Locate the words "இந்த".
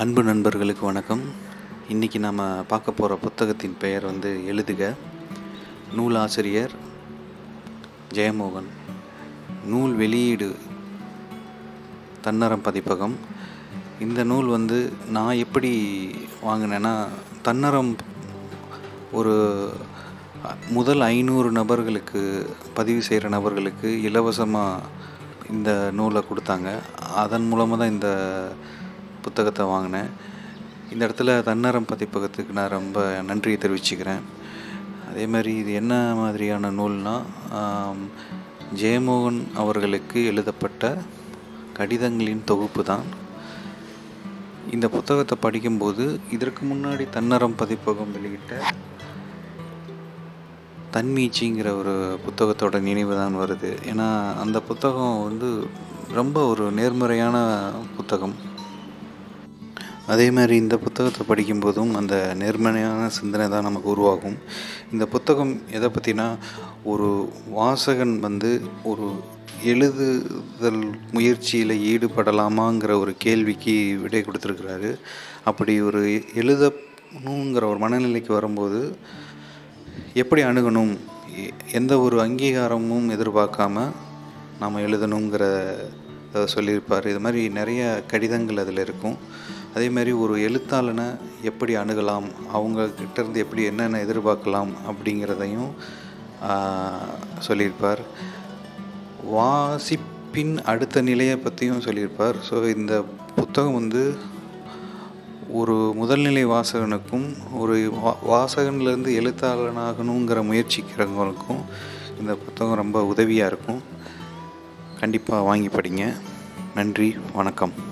14.00-14.24, 25.50-25.90, 27.92-28.10, 30.92-31.00, 44.74-44.86, 60.56-60.76, 64.92-65.06, 102.76-102.94, 112.20-112.32